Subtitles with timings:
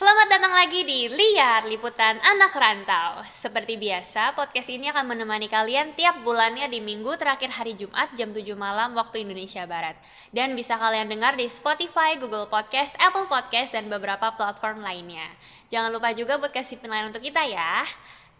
[0.00, 3.20] Selamat datang lagi di Liar Liputan Anak Rantau.
[3.28, 8.32] Seperti biasa, podcast ini akan menemani kalian tiap bulannya di minggu terakhir hari Jumat jam
[8.32, 10.00] 7 malam waktu Indonesia Barat.
[10.32, 15.28] Dan bisa kalian dengar di Spotify, Google Podcast, Apple Podcast, dan beberapa platform lainnya.
[15.68, 17.84] Jangan lupa juga buat kasih penilaian untuk kita ya.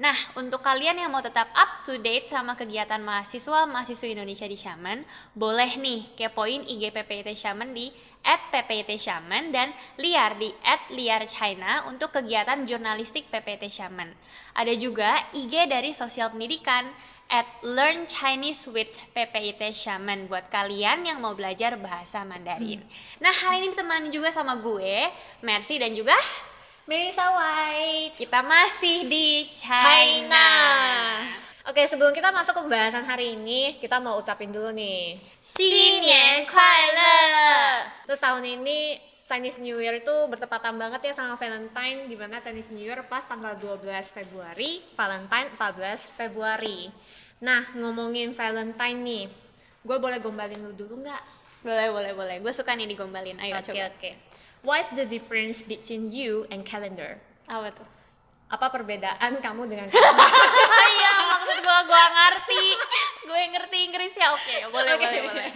[0.00, 4.56] Nah, untuk kalian yang mau tetap up to date sama kegiatan mahasiswa mahasiswa Indonesia di
[4.56, 5.04] Shaman,
[5.36, 7.92] boleh nih kepoin IG PPIT Shaman di
[8.24, 10.56] @ppit Shaman dan Liar di
[10.96, 14.08] @liar China untuk kegiatan jurnalistik PPT Shaman.
[14.56, 16.88] Ada juga IG dari sosial pendidikan
[17.28, 22.80] at Learn Chinese with PPIT Shaman buat kalian yang mau belajar bahasa Mandarin.
[23.20, 25.12] Nah, hari ini ditemani juga sama gue,
[25.44, 26.16] Mercy dan juga
[26.90, 28.18] Melissa White.
[28.18, 29.78] Kita masih di China.
[29.78, 30.50] China.
[31.70, 35.14] Oke, sebelum kita masuk ke pembahasan hari ini, kita mau ucapin dulu nih.
[35.38, 37.22] Xinian Kuaile.
[38.10, 42.74] Terus tahun ini Chinese New Year itu bertepatan banget ya sama Valentine di mana Chinese
[42.74, 46.90] New Year pas tanggal 12 Februari, Valentine 14 Februari.
[47.38, 49.24] Nah, ngomongin Valentine nih.
[49.86, 51.22] Gue boleh gombalin lu dulu nggak?
[51.62, 52.36] Boleh, boleh, boleh.
[52.42, 53.38] Gue suka nih digombalin.
[53.38, 53.78] Ayo okay, coba.
[53.78, 54.29] Oke, oke.
[54.60, 57.16] What's the difference between you and calendar?
[57.48, 57.88] Apa tuh?
[58.50, 60.28] Apa perbedaan kamu dengan calendar?
[60.90, 62.64] Iya, maksud gue gue ngerti.
[63.24, 64.34] gue ngerti Inggris ya.
[64.34, 65.06] Oke, boleh, Oke.
[65.06, 65.48] boleh, boleh.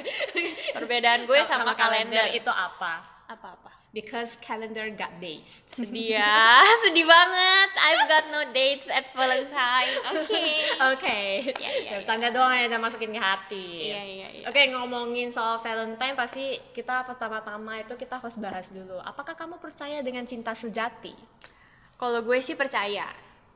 [0.73, 3.03] Perbedaan gue sama, kalender itu apa?
[3.25, 3.73] apa-apa.
[3.95, 5.63] Because calendar got days.
[5.71, 7.71] Sedih ya, sedih banget.
[7.79, 9.95] I've got no dates at Valentine.
[10.11, 10.47] Oke.
[10.91, 11.21] Oke.
[11.55, 11.91] Iya, iya, iya.
[12.03, 13.95] Bercanda doang ya, jangan masukin ke hati.
[13.95, 14.45] Iya, iya, iya.
[14.51, 18.99] Oke, ngomongin soal Valentine pasti kita pertama-tama itu kita harus bahas dulu.
[18.99, 21.15] Apakah kamu percaya dengan cinta sejati?
[21.95, 23.07] Kalau gue sih percaya.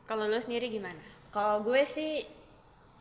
[0.06, 1.02] Kalau lu sendiri gimana?
[1.34, 2.22] Kalau gue sih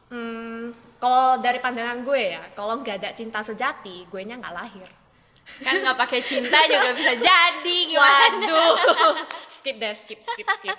[0.10, 4.90] hmm, kalau dari pandangan gue ya, kalau nggak ada cinta sejati, gue nya nggak lahir.
[5.64, 8.26] Kan nggak pakai cinta juga bisa jadi gimana?
[8.30, 8.73] Waduh.
[9.58, 10.77] skip deh, skip, skip, skip.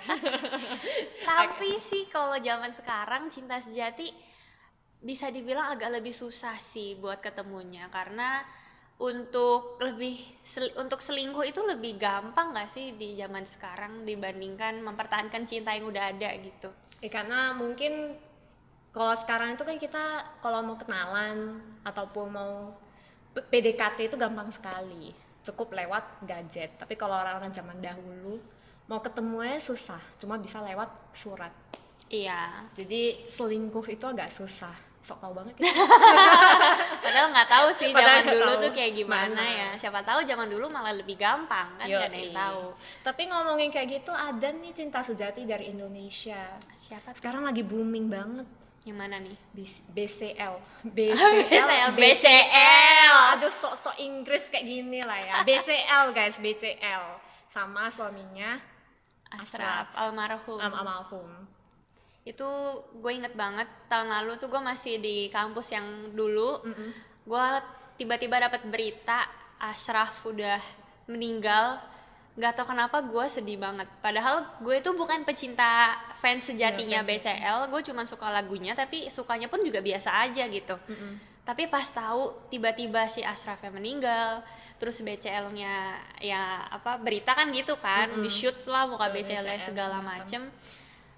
[1.29, 4.09] Tapi sih kalau zaman sekarang cinta sejati
[4.99, 8.43] bisa dibilang agak lebih susah sih buat ketemunya karena
[8.99, 15.47] untuk lebih sel- untuk selingkuh itu lebih gampang gak sih di zaman sekarang dibandingkan mempertahankan
[15.47, 16.67] cinta yang udah ada gitu.
[16.99, 18.19] Ya, karena mungkin
[18.91, 20.03] kalau sekarang itu kan kita
[20.43, 22.75] kalau mau kenalan ataupun mau
[23.33, 25.13] PDKT itu gampang sekali,
[25.45, 26.75] cukup lewat gadget.
[26.81, 28.41] Tapi kalau orang-orang zaman dahulu
[28.89, 31.53] mau ketemunya susah, cuma bisa lewat surat.
[32.09, 32.65] Iya.
[32.73, 34.73] Jadi selingkuh itu agak susah.
[34.99, 35.71] Sok tau banget ya.
[37.05, 38.63] Padahal nggak tahu sih Padahal zaman dulu tahu.
[38.67, 39.45] tuh kayak gimana Mana.
[39.47, 39.69] ya.
[39.79, 42.63] Siapa tahu zaman dulu malah lebih gampang kan nggak ada yang tahu.
[43.05, 46.59] Tapi ngomongin kayak gitu ada nih cinta sejati dari Indonesia.
[46.75, 47.17] Siapa tuh?
[47.23, 48.47] Sekarang lagi booming banget.
[48.87, 49.37] Yang mana nih?
[49.91, 50.55] BCL
[50.87, 57.03] BCL, BCL aduh sok-sok Inggris kayak gini lah ya BCL guys BCL
[57.49, 58.57] sama suaminya
[59.29, 59.97] Asraf Asraf.
[59.97, 60.57] almarhum.
[60.57, 61.29] almarhum
[62.25, 62.49] itu
[63.01, 66.89] gue inget banget tahun lalu tuh gue masih di kampus yang dulu Mm-mm.
[67.25, 67.45] gue
[67.97, 69.25] tiba-tiba dapat berita
[69.59, 70.61] Ashraf udah
[71.09, 71.81] meninggal
[72.39, 73.83] nggak tahu kenapa gue sedih banget.
[73.99, 79.07] Padahal gue itu bukan pecinta fans sejatinya Iya, fans BCL gue cuma suka lagunya tapi
[79.07, 80.79] sukanya pun juga biasa aja gitu.
[80.87, 81.27] Mm-mm.
[81.41, 84.45] tapi pas tahu tiba-tiba si Ashraf yang meninggal
[84.77, 88.21] terus BCL-nya ya apa berita kan gitu kan Mm-mm.
[88.21, 90.45] di shoot lah muka Oh, BCL BCL, segala macem.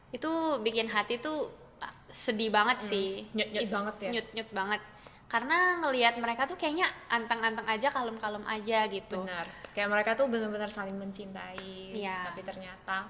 [0.09, 3.27] Itu bikin hati tuh ah, sedih banget sih.
[3.29, 4.09] Nyut-nyut If- banget ya.
[4.09, 4.81] nyut-nyut banget
[5.31, 10.67] karena ngelihat mereka tuh kayaknya anteng-anteng aja kalem-kalem aja gitu benar kayak mereka tuh benar-benar
[10.67, 12.27] saling mencintai Iya.
[12.27, 13.07] tapi ternyata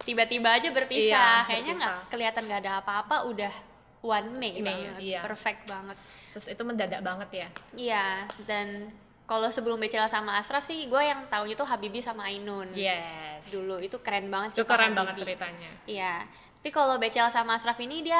[0.00, 3.52] tiba-tiba aja berpisah Iya, kayaknya nggak kelihatan nggak ada apa-apa udah
[4.00, 5.20] one May May, banget iya.
[5.20, 6.00] perfect banget
[6.32, 8.06] terus itu mendadak banget ya Iya,
[8.48, 8.88] dan
[9.24, 12.74] kalau sebelum BCL sama Asraf sih, gue yang taunya tuh Habibi sama Ainun.
[12.74, 14.58] yes Dulu itu keren banget sih.
[14.58, 15.24] itu keren Pak banget Habibie.
[15.28, 16.14] ceritanya Iya.
[16.56, 18.18] Tapi kalau BCL sama Asraf ini dia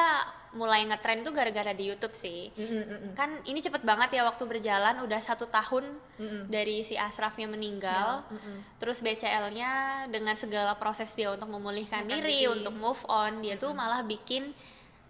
[0.51, 2.51] mulai ngetren tuh gara-gara di YouTube sih.
[2.55, 3.11] Mm-mm, mm-mm.
[3.15, 5.87] Kan ini cepet banget ya waktu berjalan, udah satu tahun
[6.19, 6.43] Mm-mm.
[6.51, 8.27] dari si Asrafnya meninggal.
[8.27, 8.79] Mm-mm.
[8.79, 12.51] Terus BCL-nya dengan segala proses dia untuk memulihkan Memulihkan diri, diri.
[12.51, 14.51] untuk move on, dia tuh malah bikin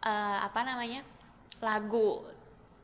[0.05, 1.01] eh, apa namanya
[1.61, 2.21] lagu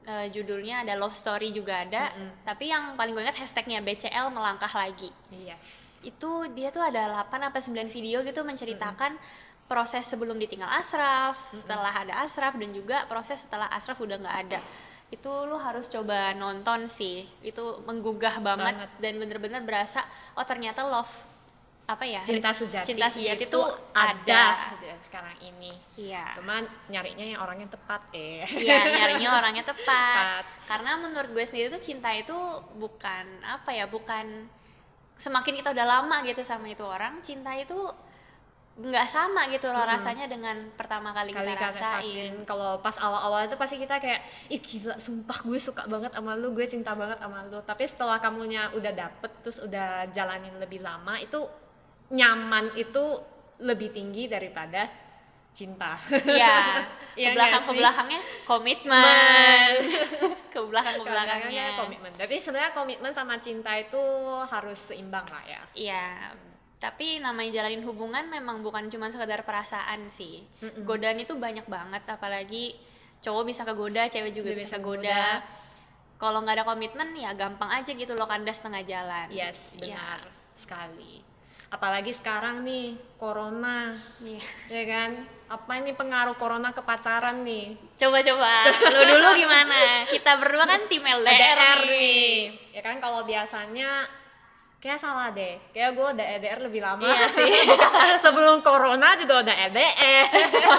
[0.07, 2.15] Eh, judulnya ada love story juga ada.
[2.15, 2.47] Mm-mm.
[2.47, 5.11] Tapi yang paling gue ingat hashtagnya BCL melangkah lagi.
[5.35, 5.59] yes
[5.99, 9.19] Itu dia tuh ada 8 apa 9 video gitu menceritakan
[9.67, 14.59] proses sebelum ditinggal Asraf, setelah ada Asraf dan juga proses setelah Asraf udah nggak ada.
[15.07, 17.27] Itu lu harus coba nonton sih.
[17.43, 18.89] Itu menggugah banget, Banget.
[19.03, 20.03] dan bener-bener berasa
[20.35, 21.35] oh ternyata love
[21.87, 23.63] apa ya cinta sejati cinta sejati itu tuh
[23.95, 24.75] ada.
[24.75, 30.43] ada sekarang ini iya cuman nyarinya yang orangnya tepat eh Iya, nyarinya orangnya tepat.
[30.43, 30.43] Tepat.
[30.67, 32.35] Karena menurut gue sendiri tuh cinta itu
[32.75, 34.51] bukan apa ya, bukan
[35.15, 37.79] semakin kita udah lama gitu sama itu orang, cinta itu
[38.77, 39.93] nggak sama gitu loh Mm-mm.
[39.97, 42.45] rasanya dengan pertama kali, kali kita rasain.
[42.45, 44.21] kalau pas awal-awal itu pasti kita kayak
[44.53, 47.57] ih gila sumpah gue suka banget sama lu gue cinta banget sama lu.
[47.65, 51.41] Tapi setelah kamunya udah dapet terus udah jalanin lebih lama itu
[52.13, 53.17] nyaman itu
[53.65, 54.85] lebih tinggi daripada
[55.57, 55.97] cinta.
[56.13, 56.85] Iya,
[57.17, 59.73] ke Iya nggak belakang ke belakangnya komitmen, Men.
[60.53, 61.09] ke belakang ke.
[61.09, 62.11] Belakangnya komitmen.
[62.13, 64.03] Tapi sebenarnya komitmen sama cinta itu
[64.45, 65.61] harus seimbang lah ya.
[65.73, 66.05] Iya,
[66.77, 70.45] tapi namanya jalanin hubungan memang bukan cuma sekedar perasaan sih.
[70.59, 70.83] Mm-mm.
[70.83, 72.77] Godaan itu banyak banget, apalagi
[73.19, 75.25] cowok bisa kegoda, cewek juga Dia bisa bisa goda.
[76.15, 79.29] Kalau nggak ada komitmen ya gampang aja gitu loh kandas tengah jalan.
[79.29, 79.97] yes Iya.
[79.97, 80.21] benar
[80.53, 81.21] sekali
[81.67, 84.41] apalagi sekarang nih corona Iya.
[84.67, 85.09] ya kan
[85.45, 90.01] apa ini pengaruh corona ke pacaran nih Coba-coba, lu dulu gimana?
[90.05, 91.91] Kita berdua kan tim LDR, LDR nih.
[91.91, 92.33] nih
[92.71, 94.09] ya kan kalau biasanya
[94.77, 97.49] kayak salah deh kayak gue udah LDR lebih lama Iya sih.
[98.23, 100.25] sebelum corona juga udah LDR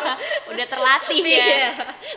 [0.50, 1.34] Udah terlatih ya.
[1.36, 1.70] Iya.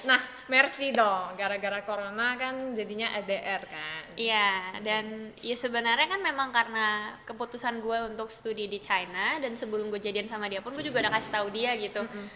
[0.04, 4.50] nah mercy dong gara-gara corona kan jadinya LDR kan Iya,
[4.84, 5.06] dan
[5.40, 6.88] ya sebenarnya kan memang karena
[7.24, 11.00] keputusan gue untuk studi di China dan sebelum gue jadian sama dia pun gue juga
[11.00, 12.04] udah kasih tahu dia gitu.
[12.04, 12.28] Mm-mm.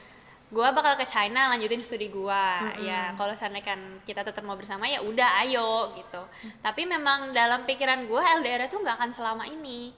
[0.53, 2.45] Gue bakal ke China lanjutin studi gue.
[2.61, 2.85] Mm-mm.
[2.85, 6.21] Ya, kalau seandainya kan kita tetap mau bersama ya udah ayo gitu.
[6.61, 9.89] Tapi memang dalam pikiran gue LDR itu nggak akan selama ini.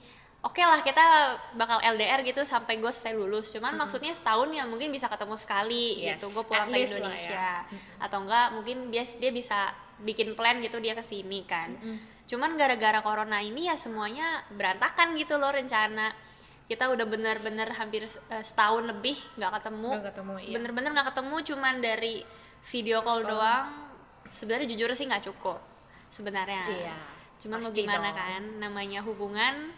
[0.45, 3.51] Oke lah kita bakal LDR gitu sampai gue selesai lulus.
[3.51, 6.31] Cuman maksudnya setahun ya mungkin bisa ketemu sekali Yes, gitu.
[6.31, 6.88] Gue pulang at ke lah ya.
[6.88, 7.47] Indonesia
[7.99, 11.75] atau enggak mungkin dia dia bisa bikin plan gitu dia ke sini kan.
[11.75, 12.23] Mm-mm.
[12.27, 16.15] Cuman gara-gara corona ini ya semuanya berantakan gitu loh rencana.
[16.68, 19.90] Kita udah bener-bener hampir eh, setahun lebih nggak ketemu.
[19.98, 22.16] Nggak ketemu iya Bener-bener nggak ketemu cuman dari
[22.68, 23.68] video call doang.
[24.28, 25.60] Sebenarnya jujur sih nggak cukup
[26.12, 26.64] sebenarnya.
[26.68, 26.98] iya
[27.38, 28.18] Cuman mau gimana dong.
[28.18, 29.72] kan namanya hubungan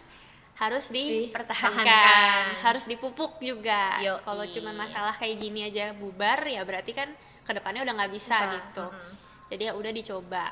[0.59, 3.95] harus dipertahankan, harus dipupuk juga.
[4.23, 7.07] Kalau cuman masalah kayak gini aja bubar ya berarti kan
[7.47, 8.55] ke depannya udah nggak bisa, Bisa.
[8.59, 8.85] gitu.
[8.91, 9.13] Mm-mm.
[9.49, 10.45] Jadi ya udah dicoba.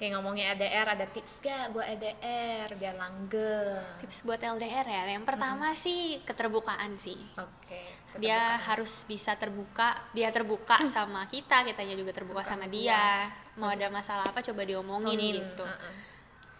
[0.00, 5.28] Kayak ngomongnya LDR ada tips gak buat LDR biar langgeng Tips buat LDR ya, yang
[5.28, 7.20] pertama sih keterbukaan sih.
[7.36, 7.80] oke
[8.16, 8.60] Dia keterbukaan.
[8.64, 13.28] harus bisa terbuka, dia terbuka sama kita, kitanya juga terbuka Terbuka sama sama dia.
[13.60, 15.64] Mau ada masalah apa coba diomongin Ngomongin, gitu.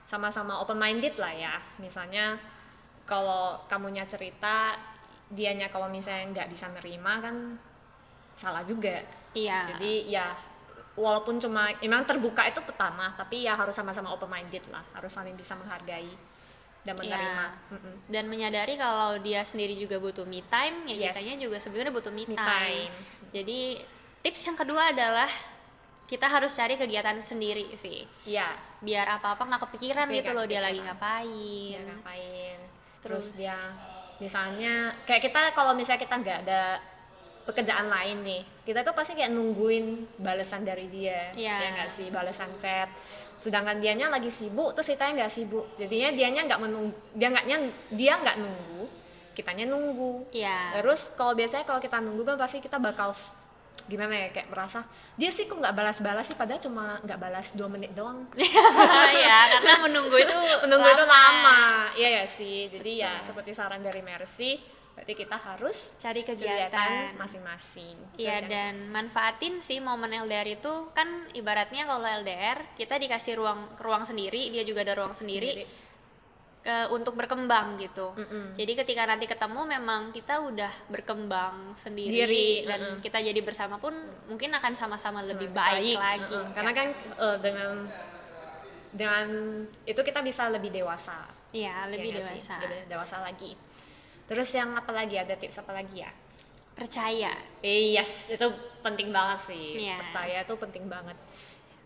[0.05, 2.37] sama-sama open minded lah ya misalnya
[3.07, 4.75] kalau kamunya cerita
[5.27, 7.37] dianya kalau misalnya nggak bisa nerima kan
[8.35, 9.01] salah juga
[9.31, 9.71] Iya.
[9.71, 10.27] jadi ya
[10.93, 15.35] walaupun cuma emang terbuka itu pertama tapi ya harus sama-sama open minded lah harus saling
[15.35, 16.11] bisa menghargai
[16.81, 17.01] dan Iya.
[17.05, 17.95] menerima Mm-mm.
[18.09, 21.13] dan menyadari kalau dia sendiri juga butuh me time, ya Yes.
[21.13, 22.89] kitanya juga sebenarnya butuh me Me time.
[23.31, 23.61] Jadi
[24.21, 25.29] tips yang kedua adalah
[26.05, 28.51] kita harus cari kegiatan sendiri sih, Iya,
[28.81, 31.69] biar apa-apa nggak kepikiran Biar gitu loh dia lagi ngapain.
[31.71, 32.59] dia ngapain
[32.99, 33.39] terus, Terus?
[33.39, 33.57] dia
[34.17, 34.73] misalnya
[35.05, 36.81] kayak kita kalau misalnya kita nggak ada
[37.43, 38.43] pekerjaan lain nih.
[38.63, 41.57] Kita tuh pasti kayak nungguin balasan dari dia Iya.
[41.57, 42.07] ya nggak sih?
[42.09, 42.89] Balasan chat.
[43.41, 45.67] Sedangkan dianya lagi sibuk terus kitanya nggak sibuk.
[45.77, 47.47] Jadinya dianya nggak menunggu dia nggak
[47.91, 48.83] dia nggak nunggu
[49.31, 50.27] kitanya nunggu.
[50.31, 50.77] Iya.
[50.77, 53.15] terus kalau biasanya kalau kita nunggu kan pasti kita bakal
[53.89, 57.67] gimana ya kayak merasa dia sih kok nggak balas-balas sih padahal cuma nggak balas dua
[57.67, 58.23] menit doang.
[59.11, 61.91] Ya, karena menunggu itu menunggu itu lama.
[61.93, 62.69] iya ya sih?
[62.69, 63.27] Jadi ya Betul.
[63.33, 64.61] seperti saran dari Mercy
[65.01, 71.09] berarti kita harus cari kegiatan masing-masing Iya yang- dan manfaatin sih momen LDR itu kan
[71.33, 75.65] ibaratnya kalau LDR kita dikasih ruang ruang sendiri dia juga ada ruang sendiri,
[76.61, 78.13] eh, untuk berkembang gitu.
[78.13, 78.53] Mm-mm.
[78.53, 83.01] Jadi ketika nanti ketemu memang kita udah berkembang sendiri Diri, dan mm-mm.
[83.01, 83.97] kita jadi bersama pun
[84.29, 86.29] mungkin akan sama-sama lebih Lebih baik, lagi.
[86.29, 86.53] Mm-mm.
[86.53, 87.73] karena kan eh, dengan
[88.91, 89.27] dengan
[89.87, 92.39] itu kita bisa lebih dewasa Iya, lebih Ya sih?
[92.39, 92.57] dewasa.
[92.63, 93.53] lebih dewasa lagi
[94.31, 96.11] terus yang apa lagi ada tips apa lagi ya
[96.71, 97.35] Percaya.
[97.61, 98.47] eh yes itu
[98.81, 99.99] penting banget sih Iya.
[100.01, 101.19] percaya itu penting banget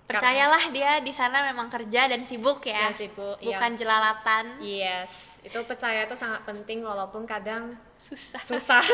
[0.05, 2.87] Percayalah dia di sana memang kerja dan sibuk ya.
[2.87, 3.57] ya sibuk iya.
[3.57, 4.61] Bukan jelalatan.
[4.61, 8.37] yes itu percaya itu sangat penting walaupun kadang Susah.
[8.39, 8.85] susah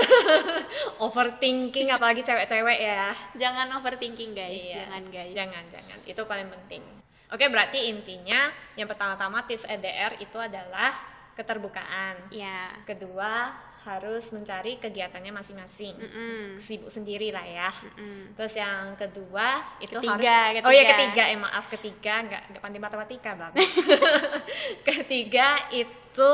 [1.05, 4.87] overthinking apalagi cewek-cewek ya Jangan overthinking guys, Iya.
[4.87, 5.35] jangan guys.
[5.35, 6.83] jangan jangan itu paling penting
[7.27, 10.95] oke berarti intinya yang pertama-tama tips EDR itu adalah
[11.33, 12.75] keterbukaan Ya.
[12.83, 16.61] kedua harus mencari kegiatannya masing-masing Mm-mm.
[16.61, 18.37] sibuk sendiri lah ya Mm-mm.
[18.37, 20.93] terus yang kedua itu Ketiga, harus oh ya ketiga.
[20.93, 23.53] ketiga eh maaf ketiga nggak nggak pandai matematika bang
[24.87, 26.31] ketiga itu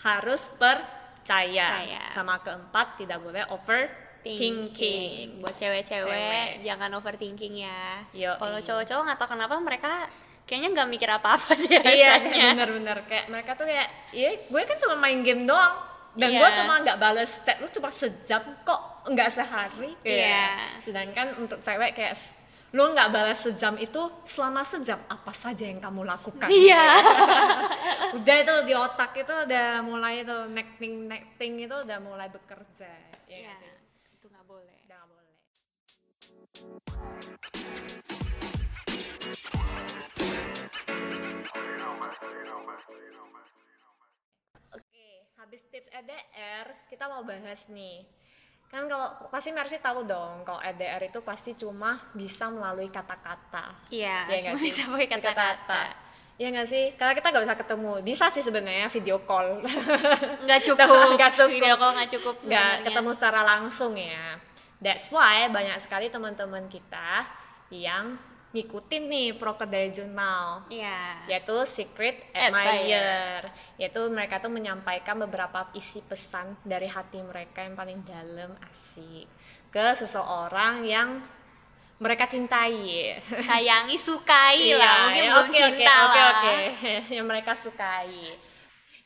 [0.00, 1.20] harus percaya.
[1.22, 2.02] Percaya.
[2.10, 3.86] Sama keempat tidak boleh over
[4.20, 5.38] thinking.
[5.38, 6.64] Buat cewek-cewek Cewek.
[6.64, 8.02] jangan overthinking ya.
[8.10, 9.92] Kalau cowok-cowok nggak tahu kenapa mereka
[10.50, 12.46] kayaknya nggak mikir apa-apa deh Iya, rasanya.
[12.52, 15.78] bener-bener kayak mereka tuh kayak, iya gue kan cuma main game doang
[16.12, 16.42] dan Iya.
[16.42, 20.74] gue cuma nggak bales chat lu cuma sejam kok nggak sehari Iya.
[20.82, 22.18] sedangkan untuk cewek kayak
[22.70, 26.98] lu nggak balas sejam itu selama sejam apa saja yang kamu lakukan Iya.
[28.18, 32.90] udah itu di otak itu udah mulai itu necting necting itu udah mulai bekerja
[33.26, 33.54] ya Iya.
[33.54, 33.74] sih?
[34.12, 34.74] Itu nggak boleh.
[34.82, 35.30] nggak boleh
[44.74, 45.06] Oke,
[45.38, 48.06] habis tips EDR, kita mau bahas nih.
[48.70, 53.74] Kan kalau pasti Mercy tahu dong, kalau EDR itu pasti cuma bisa melalui kata-kata.
[53.90, 54.66] Iya, Iya cuma sih?
[54.70, 55.82] bisa pakai kata-kata.
[56.40, 56.84] Iya nggak sih?
[56.96, 57.92] Karena kita nggak bisa ketemu.
[58.00, 59.60] Bisa sih sebenarnya video call.
[60.48, 60.88] Nggak cukup.
[61.20, 61.52] Nggak cukup.
[61.52, 64.40] Video call nggak cukup nggak ketemu secara langsung ya.
[64.80, 67.28] That's why banyak sekali teman-teman kita
[67.68, 68.16] yang
[68.50, 71.30] ngikutin nih proker dari jurnal Iya.
[71.30, 73.46] yaitu secret Admirer.
[73.78, 79.30] yaitu mereka tuh menyampaikan beberapa isi pesan dari hati mereka yang paling dalam asik
[79.70, 81.22] ke seseorang yang
[82.00, 84.82] mereka cintai Sayangi, sukai lah.
[84.82, 86.30] Iya, Mungkin ya, belum oke, cinta oke, lah.
[86.32, 86.54] oke oke
[87.16, 88.34] yang mereka sukai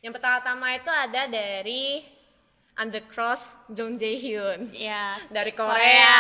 [0.01, 2.01] yang pertama-tama itu ada dari
[2.75, 3.39] Undercross
[3.71, 5.23] Jung Jae Hyun Iya.
[5.31, 5.71] dari Korea.
[5.79, 6.19] Korea.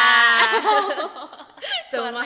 [1.93, 2.23] cuma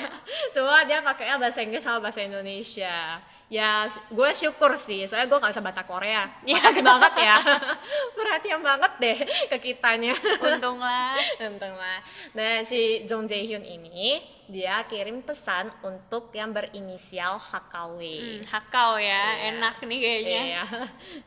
[0.53, 3.21] cuma dia pakainya bahasa Inggris sama bahasa Indonesia.
[3.49, 6.29] Ya, gue syukur sih, soalnya gue gak bisa baca Korea.
[6.45, 6.61] Ya.
[6.61, 7.37] Makasih banget ya.
[8.21, 9.19] Perhatian banget deh
[9.49, 10.13] ke kitanya.
[10.45, 11.17] Untung lah.
[11.49, 12.05] Untung lah.
[12.37, 14.21] Nah, si Jong Jae Hyun ini,
[14.53, 18.01] dia kirim pesan untuk yang berinisial HKW.
[18.21, 19.09] Hmm, hakau ya,
[19.41, 19.57] Iya.
[19.57, 20.43] enak nih kayaknya.
[20.45, 20.65] Iya.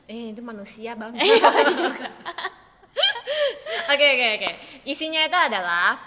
[0.06, 1.18] Eh, itu manusia, Bang.
[1.18, 2.06] Iya juga.
[3.92, 4.52] Oke oke oke.
[4.88, 6.00] Isinya itu adalah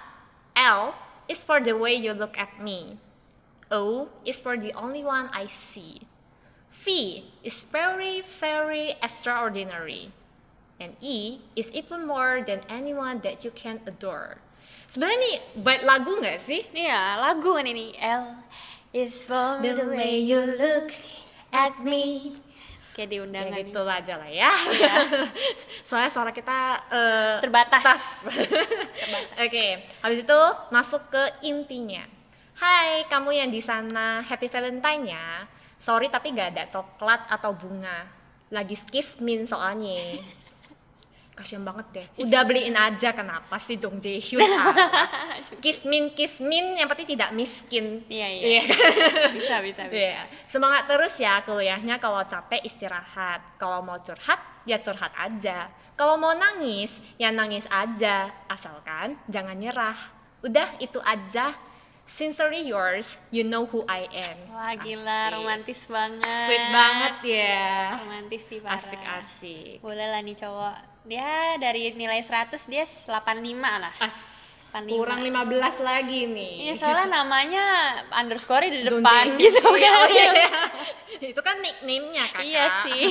[0.56, 0.96] L
[1.28, 2.96] is for the way you look at me.
[3.68, 6.08] O is for the only one I see.
[6.80, 10.08] V is very very extraordinary.
[10.80, 14.40] And E is even more than anyone that you can adore.
[14.88, 16.64] Sebenarnya nih bait lagu nggak sih?
[16.72, 17.92] Iya, lagu kan ini.
[18.00, 18.32] L
[18.96, 20.88] is for the, way you look
[21.52, 22.32] at me.
[22.94, 24.52] Kayak di Ya undangan gitu aja lah ya.
[24.70, 24.94] Iya.
[25.88, 28.22] Soalnya suara kita eh, Terbatas.
[29.44, 29.66] Oke,
[29.98, 32.06] habis itu masuk ke intinya.
[32.54, 35.42] Hai, kamu yang di sana, happy Valentine ya.
[35.74, 38.06] Sorry tapi gak ada coklat atau bunga.
[38.54, 40.22] Lagi skismin soalnya.
[41.34, 42.06] Kasian banget deh.
[42.22, 44.46] Udah beliin aja kenapa sih Jong Jae Hyun?
[45.64, 48.06] Kismin kismin yang penting tidak miskin.
[48.06, 48.46] Iya, iya.
[48.46, 48.62] Iya.
[49.34, 49.98] Bisa, bisa, bisa.
[49.98, 50.22] Iya.
[50.46, 53.58] Semangat terus ya kuliahnya kalau capek istirahat.
[53.58, 55.66] Kalau mau curhat ya curhat aja.
[55.98, 58.30] Kalau mau nangis ya nangis aja.
[58.46, 59.98] Asalkan jangan nyerah.
[60.46, 61.50] Udah itu aja.
[62.04, 64.36] Sincerely yours, you know who I am.
[64.52, 65.34] Wah, gila, Asik.
[65.40, 66.44] romantis banget.
[66.44, 67.96] Sweet banget ya.
[67.96, 68.76] Romantis sih parah.
[68.76, 69.80] Asik-asik.
[69.80, 70.93] Boleh lah nih cowok.
[71.04, 73.12] Dia dari nilai 100 dia 85
[73.60, 73.94] lah.
[74.00, 74.16] As.
[74.74, 74.90] 85.
[74.90, 76.54] Kurang 15 lagi nih.
[76.66, 77.64] Iya, soalnya namanya
[78.10, 79.94] underscore di depan gitu Iya, kan.
[79.94, 80.30] oh iya.
[81.30, 82.42] Itu kan nickname-nya kakak.
[82.42, 83.02] Iya sih.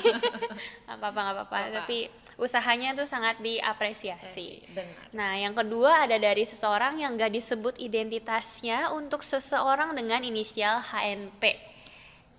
[0.83, 1.55] Gak apa-apa, gak apa-apa.
[1.55, 1.79] Nggak apa.
[1.87, 1.97] Tapi
[2.35, 4.59] usahanya tuh sangat diapresiasi.
[4.75, 5.07] Benar.
[5.15, 11.71] Nah, yang kedua ada dari seseorang yang gak disebut identitasnya untuk seseorang dengan inisial HNP.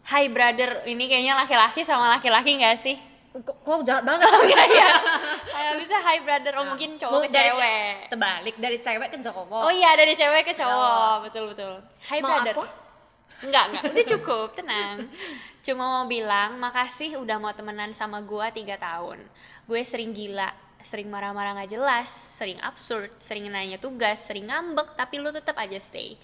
[0.04, 3.00] Hai brother, ini kayaknya laki-laki sama laki-laki nggak sih?
[3.34, 4.30] Kok, kok jahat banget?
[4.46, 4.90] Iya.
[5.54, 7.94] Kayak bisa hai brother, oh Nah, mungkin cowok ke dari ce- cewek.
[8.08, 9.60] Terbalik dari cewek ke cowok.
[9.60, 11.16] Oh iya, dari cewek ke cowok, Cowok.
[11.26, 11.72] betul betul.
[12.00, 12.54] Hai Mau brother.
[12.54, 12.64] apa?
[13.42, 14.96] Enggak, enggak, udah cukup, tenang.
[15.60, 19.18] Cuma mau bilang, makasih udah mau temenan sama gua tiga tahun.
[19.66, 25.18] Gue sering gila, sering marah-marah nggak jelas, sering absurd, sering nanya tugas, sering ngambek, tapi
[25.18, 26.14] lu tetap aja stay.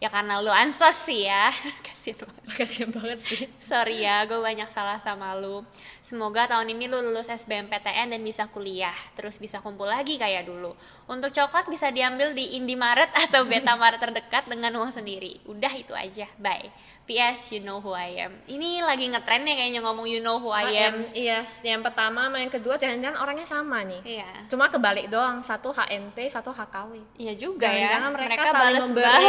[0.00, 1.52] Ya karena lu ansos sih ya.
[1.86, 2.44] Kasian banget.
[2.56, 3.44] Kasian banget sih.
[3.60, 5.60] Sorry ya, gue banyak salah sama lu.
[6.00, 10.72] Semoga tahun ini lu lulus SBMPTN dan bisa kuliah, terus bisa kumpul lagi kayak dulu.
[11.04, 15.44] Untuk coklat bisa diambil di Indomaret atau Betamaret terdekat dengan uang sendiri.
[15.44, 16.72] Udah itu aja, bye.
[17.04, 18.38] PS, you know who I am.
[18.46, 21.04] Ini lagi ngetren ya kayaknya ngomong you know who I am.
[21.10, 24.00] Iya, yang pertama sama yang kedua jangan-jangan orangnya sama nih.
[24.06, 24.30] Iya.
[24.48, 27.18] Cuma kebalik doang, satu HNP, satu HKW.
[27.18, 27.98] Iya juga ya.
[27.98, 29.26] Jangan-jangan mereka, saling balas memberi.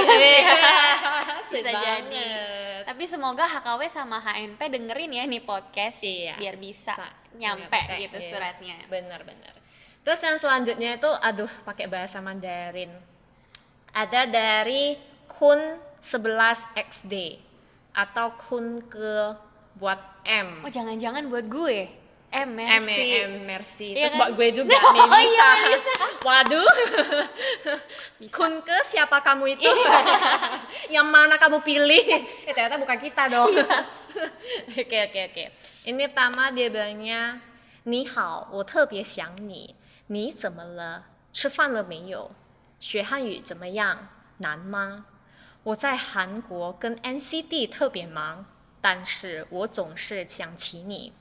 [1.52, 2.26] Bisa jadi.
[2.88, 6.36] Tapi semoga HKW sama HNP dengerin ya nih podcast Iya.
[6.40, 8.30] biar bisa Sa- nyampe nyampe, gitu iya.
[8.32, 8.78] suratnya.
[8.88, 9.54] Benar-benar.
[10.02, 12.90] Terus yang selanjutnya itu, aduh, pakai bahasa Mandarin.
[13.92, 14.98] Ada dari
[15.30, 15.60] Kun
[16.02, 17.38] 11 XD
[17.94, 19.36] atau Kun ke
[19.78, 20.66] buat M.
[20.66, 22.01] Oh jangan-jangan buat gue.
[22.37, 23.09] M M Mercy.
[23.23, 23.89] M Mercy.
[23.97, 24.19] Iya Terus kan?
[24.21, 25.51] buat gue juga Oh, nih iya, Nisa.
[26.27, 26.69] Waduh.
[28.21, 28.33] Bisa.
[28.35, 29.71] Kunke siapa kamu itu?
[30.93, 32.05] Yang mana kamu pilih?
[32.45, 33.57] Eh ternyata bukan kita dong.
[34.77, 35.45] Oke oke oke.
[35.89, 37.41] Ini pertama dia bilangnya
[37.87, 39.73] 你好，我特别想你，
[40.11, 41.07] 你怎么了？
[41.33, 42.33] 吃饭了没有？
[42.81, 44.09] 学汉语怎么样？
[44.39, 45.07] 难吗？
[45.63, 48.45] 我在韩国跟 NCT 特别忙，
[48.83, 51.13] 但是我总是想起你。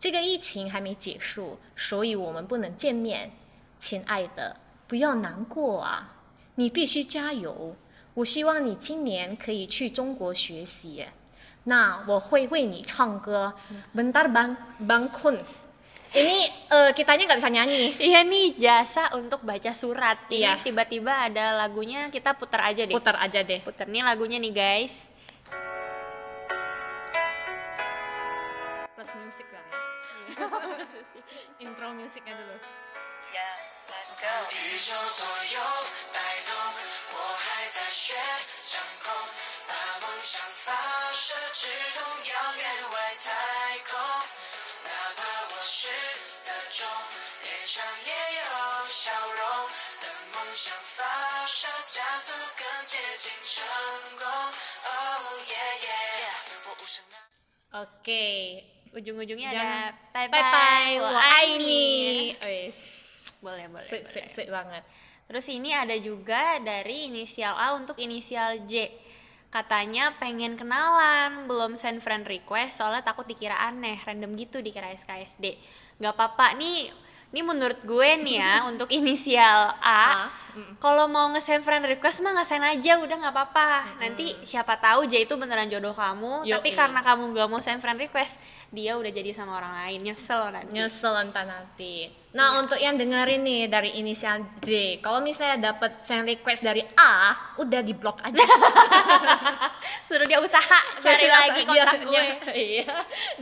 [0.00, 3.32] 这个疫情还没结束，所以我们不能见面。
[3.78, 6.16] 亲爱的，不要难过啊，
[6.56, 7.76] 你必须加油。
[8.14, 11.06] 我希望你今年可以去中国学习。
[11.64, 13.52] 那我会为你唱歌。
[13.94, 15.42] Bentar bang, bang Kun.
[16.14, 16.38] Ini
[16.70, 17.92] eh, kitanya nggak bisa nyanyi.
[18.00, 20.16] Iya nih jasa untuk baca surat.
[20.30, 20.52] Ini Iya.
[20.64, 22.94] tiba-tiba ada lagunya kita putar aja deh.
[22.96, 23.60] Putar aja deh.
[23.60, 24.94] Puter nih lagunya nih guys.
[28.96, 29.49] Plus musik lah ya.
[31.58, 32.56] Intro musiknya dulu.
[33.32, 33.56] Yeah,
[33.90, 34.30] let's go。
[34.54, 35.58] 宇宙左右
[36.14, 36.50] 摆动，
[37.10, 38.14] 我还在学
[38.60, 39.10] 掌控，
[39.66, 39.74] 把
[40.06, 40.72] 梦想发
[41.12, 43.26] 射，直通遥远外太
[43.82, 43.98] 空。
[44.86, 45.90] 哪怕我是
[46.46, 46.86] 个钟，
[47.42, 48.42] 脸上也有
[48.86, 49.42] 笑容。
[49.98, 51.02] 等梦想发
[51.46, 53.64] 射，加速更接近成
[54.18, 54.26] 功。
[54.86, 57.18] Oh yeah yeah，我无声呐。
[57.72, 58.62] Oke.
[58.91, 60.95] Ujung-ujungnya ada bye Bye bye.
[62.43, 62.79] Wis.
[63.39, 63.87] Boleh, boleh.
[63.87, 64.11] Sweet, boleh.
[64.11, 64.83] sweet, sweet banget.
[65.31, 68.91] Terus ini ada juga dari inisial A untuk inisial J.
[69.51, 75.59] Katanya pengen kenalan, belum send friend request soalnya takut dikira aneh, random gitu dikira SKSD.
[75.99, 76.91] Gak apa-apa nih,
[77.31, 79.87] ini menurut gue nih ya untuk inisial A.
[79.87, 80.83] Ah, mm.
[80.83, 83.97] Kalau mau nge-send friend request mah nge-send aja udah nggak apa-apa.
[84.03, 86.51] Nanti siapa tahu J itu beneran jodoh kamu, Yoi.
[86.51, 88.35] tapi karena kamu gak mau send friend request,
[88.69, 90.75] dia udah jadi sama orang lain, nyesel nanti.
[90.75, 92.20] Nyesel entar nanti.
[92.31, 97.35] Nah, untuk yang dengerin nih dari inisial J, kalau misalnya dapat send request dari A,
[97.59, 98.39] udah di blok aja.
[100.07, 102.23] Suruh dia usaha cari lagi kontak Iya, gue.
[102.71, 102.93] Iya,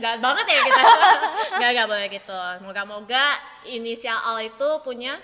[0.02, 0.82] jahat banget ya kita.
[1.62, 2.38] Gak, gak boleh gitu.
[2.66, 3.38] Moga-moga
[3.70, 5.22] inisial A itu punya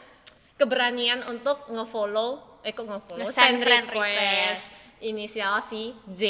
[0.55, 4.63] keberanian untuk nge-follow, eh kok nge-follow, Nge-send send friend request.
[5.01, 6.23] Inisial si J.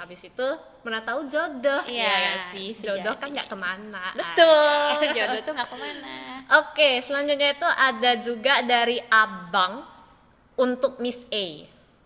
[0.00, 0.48] Habis itu
[0.84, 2.72] mana tahu jodoh Iya, ya sih.
[2.76, 4.16] Jodoh kan nggak ke mana.
[4.16, 6.14] Betul, jodoh tuh nggak ke mana.
[6.60, 9.84] Oke, selanjutnya itu ada juga dari abang
[10.56, 11.46] untuk Miss A.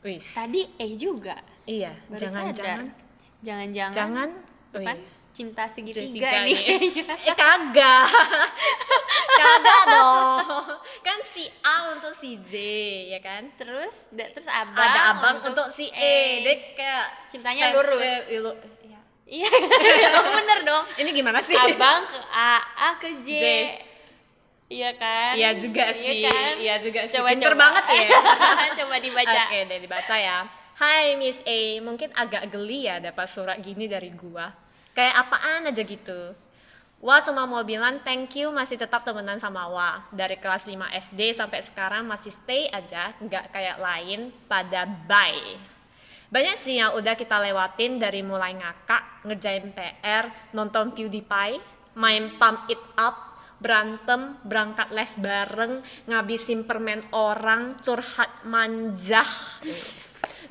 [0.03, 0.27] Wis.
[0.35, 1.39] Tadi eh juga.
[1.67, 2.91] Iya, jangan-jangan.
[3.39, 4.31] Jangan-jangan
[5.39, 6.59] cinta segitiga segitiga nih.
[6.99, 7.31] nih.
[7.31, 8.11] eh kagak.
[9.39, 10.67] kagak dong.
[11.01, 12.53] Kan si A untuk si Z,
[13.09, 13.47] ya kan?
[13.55, 16.43] terus da- terus abang ada abang untuk, si E.
[16.43, 18.03] Jadi kayak Cintanya lurus.
[18.03, 18.99] eh, ilu- iya.
[19.29, 19.45] Iya,
[20.25, 20.85] bener dong.
[20.97, 21.53] Ini gimana sih?
[21.53, 23.29] Abang ke A, A ke J.
[23.31, 23.45] J.
[24.69, 25.33] Iya kan?
[25.33, 26.19] Iya juga Iya sih.
[26.25, 26.53] kan?
[26.59, 27.15] Iya juga sih.
[27.15, 27.61] Coba Pinter coba.
[27.63, 28.09] banget ya.
[28.75, 29.43] coba dibaca.
[29.47, 30.39] Oke deh dibaca ya.
[30.75, 34.49] Hai Miss A, mungkin agak geli ya dapat surat gini dari gua.
[34.99, 36.35] Kayak apaan aja gitu.
[36.99, 40.03] Wah cuma mau bilang thank you masih tetap temenan sama Wah.
[40.11, 45.55] Dari kelas 5 SD sampai sekarang masih stay aja, nggak kayak lain pada bye.
[46.35, 51.63] Banyak sih yang udah kita lewatin dari mulai ngakak, ngerjain PR, nonton PewDiePie,
[51.95, 55.79] main pump it up, berantem, berangkat les bareng,
[56.11, 59.31] ngabisin permen orang, curhat manjah,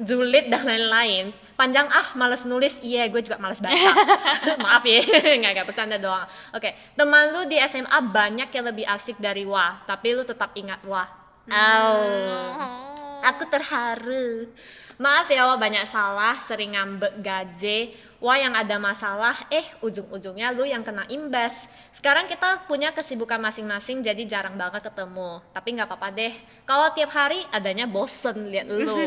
[0.02, 1.34] julid dan lain-lain.
[1.58, 3.92] Panjang ah, males nulis, iya gue juga males baca.
[4.66, 5.02] Maaf ya,
[5.42, 6.30] nggak nggak bercanda doang.
[6.54, 10.86] Oke, teman lu di SMA banyak yang lebih asik dari Wah, tapi lu tetap ingat
[10.86, 11.10] Wah.
[11.50, 13.24] Oh.
[13.26, 14.54] Aku terharu.
[15.02, 17.94] Maaf ya, Wah banyak salah, sering ngambek gaje.
[18.18, 21.70] Wah yang ada masalah, eh ujung-ujungnya lu yang kena imbas.
[21.94, 25.38] Sekarang kita punya kesibukan masing-masing, jadi jarang banget ketemu.
[25.54, 26.34] Tapi nggak apa-apa deh.
[26.66, 28.98] Kalau tiap hari adanya bosen lihat lu.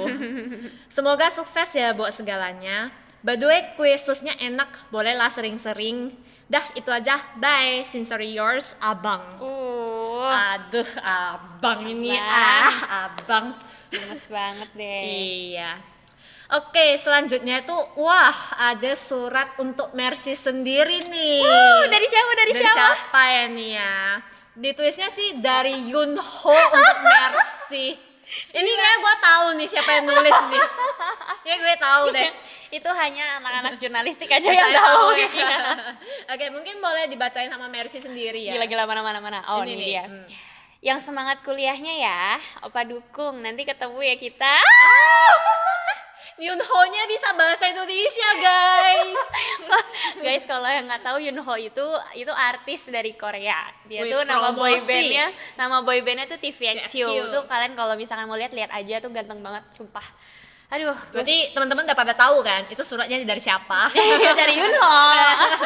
[0.94, 2.94] Semoga sukses ya buat segalanya.
[3.26, 6.14] By the way, kue susnya enak, bolehlah sering-sering.
[6.50, 7.18] Dah, itu aja.
[7.38, 7.86] Bye.
[7.86, 9.22] Sincerely yours, Abang.
[9.38, 12.26] Uh, Aduh, Abang ini Abang.
[12.26, 12.74] ah,
[13.06, 13.46] Abang.
[13.90, 15.02] gemes banget deh.
[15.02, 15.78] Iya.
[16.50, 21.46] Oke, selanjutnya itu wah, ada surat untuk Mercy sendiri nih.
[21.46, 22.32] Uh, dari siapa?
[22.34, 22.74] Dari, Dari siapa?
[22.74, 23.96] siapa ya nih ya?
[24.58, 27.94] Ditulisnya sih dari Yunho untuk Mercy.
[28.58, 30.64] Ini kayak gue tahu nih siapa yang nulis nih.
[31.40, 32.30] Ya gue tahu deh.
[32.78, 35.16] Itu hanya anak-anak jurnalistik aja yang tahu.
[35.16, 35.28] ya.
[35.32, 35.58] Iya.
[36.30, 38.54] Oke, mungkin boleh dibacain sama Mercy sendiri ya.
[38.54, 39.40] Gila-gila mana-mana mana.
[39.48, 39.78] Oh, ini, nih.
[39.82, 40.04] dia.
[40.06, 40.26] Hmm.
[40.84, 42.22] Yang semangat kuliahnya ya,
[42.62, 43.40] Opa dukung.
[43.40, 44.54] Nanti ketemu ya kita.
[46.40, 49.20] Yunho-nya bisa bahasa Indonesia, guys.
[50.24, 53.68] Guys, kalau yang nggak tahu Yunho itu itu artis dari Korea.
[53.84, 56.96] Dia Wih, tuh nama boy bandnya, nama boy bandnya tuh TVXQ.
[57.28, 60.04] Tuh kalian kalau misalkan mau lihat lihat aja tuh ganteng banget, sumpah.
[60.70, 63.90] Aduh, Berarti teman-teman udah pada tahu kan itu suratnya dari siapa?
[64.40, 64.94] dari Yunho.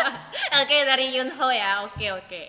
[0.65, 1.85] Oke, dari Yunho ya.
[1.85, 2.45] Oke, oke.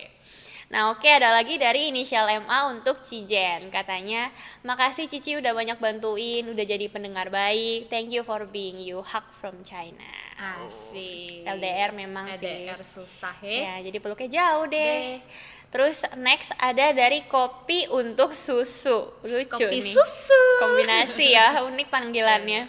[0.66, 3.70] Nah oke ada lagi dari inisial MA untuk Cijen.
[3.70, 4.34] Katanya
[4.66, 7.86] Makasih Cici udah banyak bantuin Udah jadi pendengar baik.
[7.86, 8.98] Thank you for being you.
[8.98, 10.02] Hug from China.
[10.36, 11.46] Asik.
[11.46, 13.78] LDR memang LDR sih susah ya.
[13.78, 15.22] Ya jadi peluknya jauh deh.
[15.70, 19.14] Terus next ada dari kopi untuk susu.
[19.22, 19.94] Lucu Kopi nih.
[19.94, 20.44] Susu.
[20.58, 22.68] Kombinasi ya unik panggilannya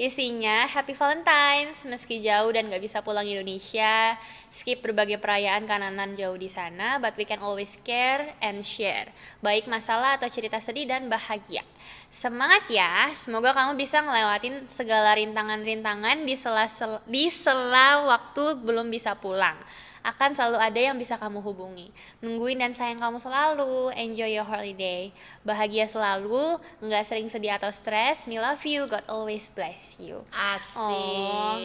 [0.00, 4.16] Isinya Happy Valentine's meski jauh dan gak bisa pulang Indonesia
[4.48, 9.12] skip berbagai perayaan kanan jauh di sana but we can always care and share.
[9.44, 11.60] Baik masalah atau cerita sedih dan bahagia.
[12.08, 16.64] Semangat ya semoga kamu bisa ngelewatin segala rintangan-rintangan di sela
[17.04, 19.60] di sela waktu belum bisa pulang
[20.00, 21.92] akan selalu ada yang bisa kamu hubungi.
[22.20, 23.92] Nungguin dan sayang kamu selalu.
[23.92, 25.12] Enjoy your holiday.
[25.42, 28.24] Bahagia selalu, nggak sering sedih atau stres.
[28.24, 30.24] Me love you, God always bless you.
[30.32, 30.76] Asik.
[30.76, 31.56] Oh,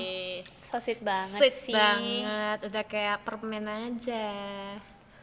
[0.65, 1.71] So sweet banget Sweet sih.
[1.71, 2.57] banget.
[2.67, 4.27] Udah kayak permen aja.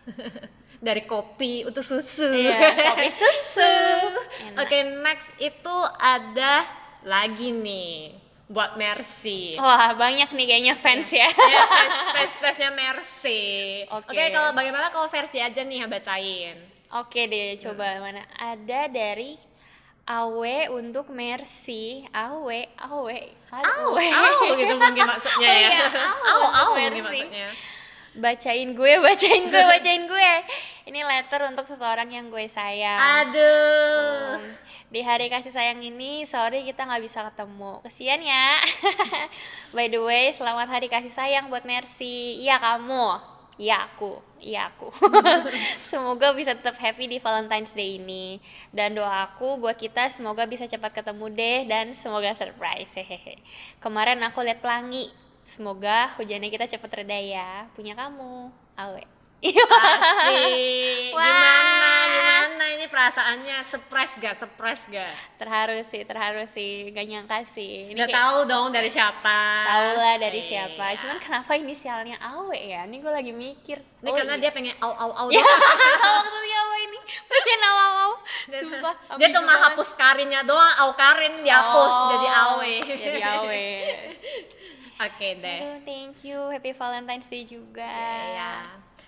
[0.86, 2.26] Dari kopi untuk susu.
[2.26, 3.74] Iya, kopi susu.
[4.62, 6.64] Oke, next itu ada
[7.02, 8.21] lagi nih
[8.52, 9.56] buat Mercy.
[9.56, 11.24] Wah, banyak nih kayaknya fans ya.
[11.24, 13.82] ya, fans, fans fansnya Mercy.
[13.88, 14.12] Oke.
[14.12, 16.60] Oke, kalau bagaimana kalau versi aja nih yang bacain?
[16.92, 18.04] Oke deh, coba Hmm.
[18.04, 18.22] mana?
[18.36, 19.40] Ada dari
[20.04, 22.04] Awe untuk Mercy.
[22.12, 23.20] Awe, Awe.
[23.48, 24.06] Awe.
[24.08, 25.68] au gitu mungkin maksudnya Oh ya.
[25.70, 25.84] iya,
[26.76, 26.92] Mercy.
[26.92, 27.48] mungkin maksudnya.
[28.12, 30.32] Bacain gue, bacain gue, bacain gue.
[30.84, 33.00] Ini letter untuk seseorang yang gue sayang.
[33.24, 34.36] Aduh.
[34.36, 34.52] Hmm,
[34.92, 37.80] Di hari kasih sayang ini, sorry kita nggak bisa ketemu.
[37.80, 38.60] Kesian ya.
[39.74, 42.44] By the way, selamat hari kasih sayang buat Mercy.
[42.44, 43.16] Iya kamu.
[43.56, 44.20] Iya aku.
[44.36, 44.92] Iya aku.
[45.88, 48.36] semoga bisa tetap happy di Valentine's Day ini.
[48.68, 52.92] Dan doaku buat kita semoga bisa cepat ketemu deh dan semoga surprise.
[52.92, 53.40] Hehehe.
[53.80, 55.08] Kemarin aku lihat pelangi.
[55.48, 57.64] Semoga hujannya kita cepat reda ya.
[57.72, 58.52] Punya kamu.
[58.76, 59.21] Awe.
[59.42, 61.10] Asik.
[61.12, 61.26] Wah.
[61.26, 61.90] Gimana?
[62.06, 63.56] Gimana ini perasaannya?
[63.64, 64.34] Surprise gak?
[64.36, 65.10] Surprise gak?
[65.36, 66.88] terharu sih, terharu sih.
[66.88, 67.90] Gak nyangka sih.
[67.90, 69.38] Ini Udah kayak- tahu dong dari siapa?
[69.66, 70.48] Tahu lah dari Iya.
[70.70, 70.84] siapa.
[70.96, 72.86] Cuman kenapa inisialnya Awe ya?
[72.86, 73.82] Ini gue lagi mikir.
[73.98, 75.42] Ini karena dia pengen au au au Ya,
[76.16, 76.98] maksudnya apa ini?
[77.24, 78.12] Pengen awal-awal.
[78.44, 78.94] Sumpah.
[79.16, 79.64] Dia cuma banget.
[79.68, 82.72] hapus karinnya doang, au karin dihapus Oh, jadi awe.
[82.84, 83.66] Jadi Awe.
[85.02, 85.58] Oke deh.
[85.58, 86.38] Aduh, thank you.
[86.46, 87.90] Happy Valentine's Day juga.
[88.30, 88.62] Ya.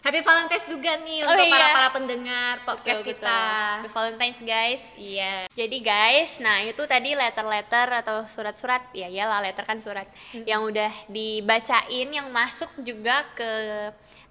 [0.05, 1.73] Happy Valentine's juga nih Oh, untuk para iya.
[1.73, 3.25] para pendengar podcast Betul, kita.
[3.25, 3.73] betul.
[3.73, 4.83] Happy Valentine's guys.
[4.95, 5.35] Iya.
[5.49, 10.45] Jadi guys, nah itu tadi letter-letter atau surat-surat ya iyalah letter kan surat Hmm.
[10.45, 13.49] yang udah dibacain yang masuk juga ke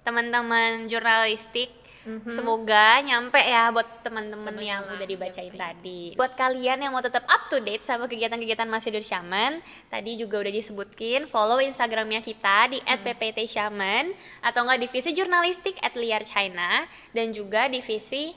[0.00, 1.74] teman-teman jurnalistik.
[2.04, 2.30] Mhm.
[2.36, 6.12] Semoga nyampe ya buat teman-teman Teman yang udah dibacain iya, tadi.
[6.20, 10.52] Buat kalian yang mau tetap up to date sama kegiatan-kegiatan Masih Shaman, tadi juga udah
[10.52, 14.12] disebutkin follow Instagramnya kita di @pptshaman
[14.44, 16.84] atau enggak divisi jurnalistik @liarchina
[17.16, 18.36] dan juga divisi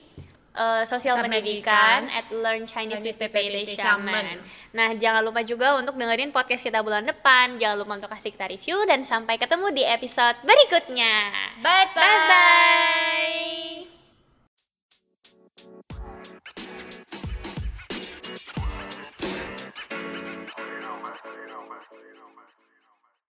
[0.57, 4.41] uh, sosial Sampai pendidikan, at Learn Chinese with Pepe Shaman.
[4.73, 7.61] Nah, jangan lupa juga untuk dengerin podcast kita bulan depan.
[7.61, 11.13] Jangan lupa untuk kasih kita review dan sampai ketemu di episode berikutnya.
[11.61, 12.01] Bye bye.
[12.01, 13.57] bye, -bye.
[22.07, 22.26] you know,